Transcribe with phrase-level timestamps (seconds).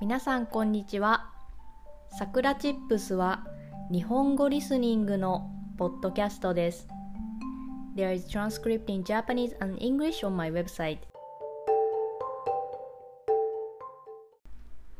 [0.00, 1.28] 皆さんこんにちは。
[2.16, 3.44] さくらチップスは
[3.90, 6.86] 日本語リスニングのポッドキャストです。
[7.96, 10.98] There is transcript in Japanese and English on my website.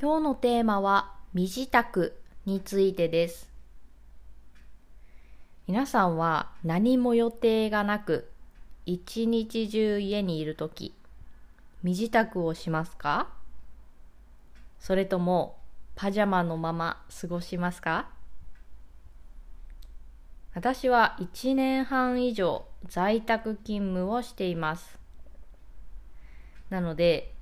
[0.00, 2.12] 今日のテーマは身支度
[2.44, 3.48] についてです。
[5.68, 8.32] 皆さんは何も予定がなく
[8.84, 10.92] 一日中家にいるとき
[11.84, 13.37] 身支度をしますか？
[14.78, 15.58] それとも
[15.94, 18.08] パジャマのまま過ごしますか？
[20.54, 24.98] 私は1年半以上在宅勤務をしています。
[26.70, 27.34] なので、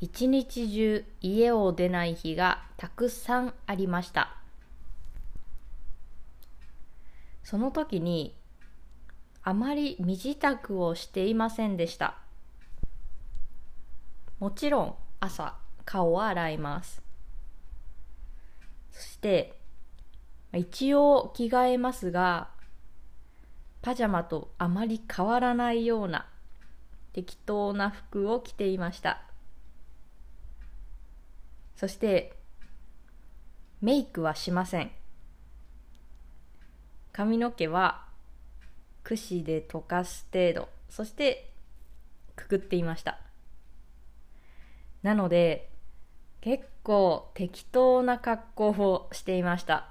[0.00, 4.36] 一日中家を出ない日がたくさんありました。
[7.42, 8.34] その時に
[9.42, 12.18] あまり身支度をしていませんでした。
[14.38, 17.02] もちろん朝顔を洗います。
[18.92, 19.54] そして
[20.52, 22.48] 一応着替えますが
[23.82, 26.26] パジャマとあまり変わらないような
[27.12, 29.22] 適当な服を着ていました。
[31.76, 32.34] そして
[33.82, 34.90] メイクはしません。
[37.12, 38.06] 髪の毛は
[39.02, 40.68] 櫛で溶かす程度。
[40.88, 41.50] そして
[42.36, 43.18] くくっていました。
[45.02, 45.68] なので
[46.44, 49.88] 結構適当な格好をしていました。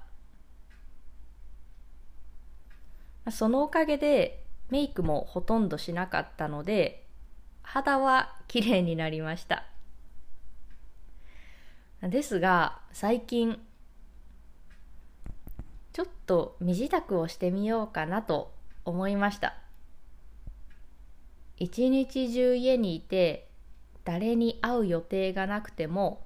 [3.32, 7.08] そのおかげでメイクもほとんどしなかったので
[7.64, 9.66] 肌は綺麗になりました。
[12.04, 13.60] ですが最近
[15.92, 18.54] ちょっと身支度をしてみようかなと
[18.86, 19.56] 思いました。
[21.58, 23.50] 一日中家にいて
[24.06, 26.22] 誰に会う予定がなくても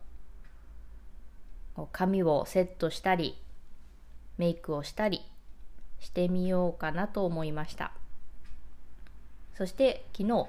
[1.85, 3.37] 髪をセットしたり
[4.37, 5.21] メイクをしたり
[5.99, 7.91] してみようかなと思いました。
[9.55, 10.47] そして昨日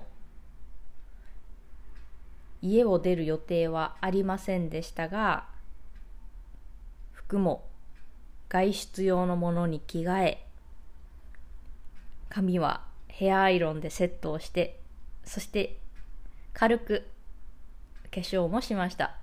[2.60, 5.46] 家を出る予定はありませんでしたが
[7.12, 7.64] 服も
[8.48, 10.46] 外出用のものに着替え
[12.28, 14.80] 髪はヘアアイロンでセットをして
[15.24, 15.78] そして
[16.52, 17.06] 軽く
[18.10, 19.16] 化粧もしました。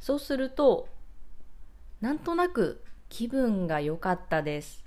[0.00, 0.88] そうすると
[2.00, 4.84] なんとなく気分が良かったです。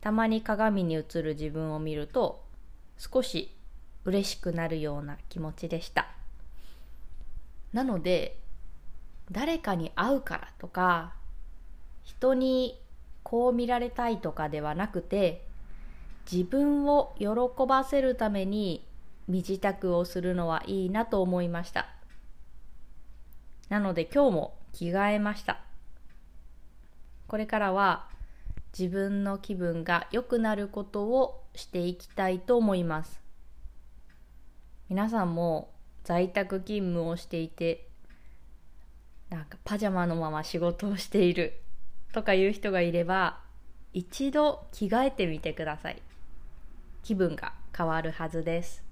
[0.00, 2.42] たまに鏡に映る自分を見ると
[2.98, 3.54] 少し
[4.04, 6.08] 嬉しくなるような気持ちでした。
[7.72, 8.36] なので
[9.30, 11.14] 誰かに会うからとか
[12.02, 12.80] 人に
[13.22, 15.46] こう見られたいとかではなくて
[16.30, 17.28] 自分を喜
[17.66, 18.84] ばせるために
[19.28, 21.91] 身支度をするのはいいなと思いました。
[23.72, 25.58] なので今日も着替えました。
[27.26, 28.06] これからは
[28.78, 33.22] 自分の気分が良くなることをしていきたいと思います。
[34.90, 35.70] 皆さんも
[36.04, 37.88] 在宅勤務をしていて
[39.30, 41.58] なんかパジャマのまま仕事をしている
[42.12, 43.40] とかいう人がいれば
[43.94, 46.02] 一度着替えてみてください。
[47.02, 48.91] 気分が変わるはずです。